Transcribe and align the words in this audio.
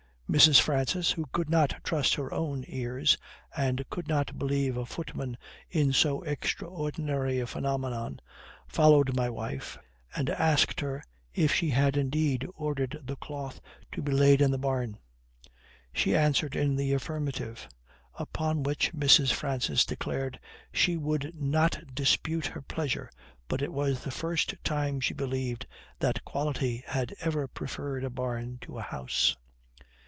Mrs. 0.33 0.61
Francis, 0.61 1.11
who 1.11 1.25
could 1.33 1.49
not 1.49 1.75
trust 1.83 2.15
her 2.15 2.33
own 2.33 2.63
ears, 2.69 3.17
or 3.57 3.73
could 3.89 4.07
not 4.07 4.39
believe 4.39 4.77
a 4.77 4.85
footman 4.85 5.35
in 5.69 5.91
so 5.91 6.21
extraordinary 6.21 7.41
a 7.41 7.45
phenomenon, 7.45 8.21
followed 8.65 9.13
my 9.13 9.29
wife, 9.29 9.77
and 10.15 10.29
asked 10.29 10.79
her 10.79 11.03
if 11.33 11.53
she 11.53 11.69
had 11.71 11.97
indeed 11.97 12.47
ordered 12.55 12.97
the 13.03 13.17
cloth 13.17 13.59
to 13.91 14.01
be 14.01 14.13
laid 14.13 14.39
in 14.39 14.51
the 14.51 14.57
barn? 14.57 14.97
She 15.91 16.15
answered 16.15 16.55
in 16.55 16.77
the 16.77 16.93
affirmative; 16.93 17.67
upon 18.15 18.63
which 18.63 18.93
Mrs. 18.93 19.33
Francis 19.33 19.85
declared 19.85 20.39
she 20.71 20.95
would 20.95 21.35
not 21.35 21.93
dispute 21.93 22.45
her 22.45 22.61
pleasure, 22.61 23.09
but 23.49 23.61
it 23.61 23.73
was 23.73 23.99
the 24.01 24.11
first 24.11 24.55
time 24.63 25.01
she 25.01 25.13
believed 25.13 25.67
that 25.99 26.23
quality 26.23 26.85
had 26.87 27.13
ever 27.19 27.49
preferred 27.49 28.05
a 28.05 28.09
barn 28.09 28.59
to 28.61 28.79
a 28.79 28.81
house. 28.81 29.35